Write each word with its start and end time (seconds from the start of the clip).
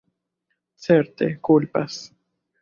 Certe, 0.85 1.27
kulpas! 1.37 2.01